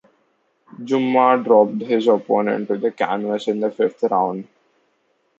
Jumah 0.79 1.43
dropped 1.45 1.81
his 1.81 2.07
opponent 2.07 2.69
to 2.69 2.75
the 2.79 2.89
canvas 2.89 3.47
in 3.47 3.59
the 3.59 3.69
fifth 3.69 4.01
round. 4.01 4.47